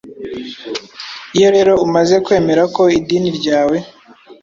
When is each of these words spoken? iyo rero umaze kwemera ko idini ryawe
iyo 1.37 1.47
rero 1.55 1.71
umaze 1.85 2.15
kwemera 2.25 2.63
ko 2.75 2.83
idini 2.99 3.29
ryawe 3.37 3.77